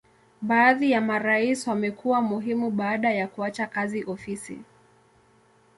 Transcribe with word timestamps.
Baadhi 0.41 0.91
ya 0.91 1.01
marais 1.01 1.67
wamekuwa 1.67 2.21
muhimu 2.21 2.71
baada 2.71 3.13
ya 3.13 3.27
kuacha 3.27 3.67
kazi 3.67 4.03
ofisi. 4.03 4.57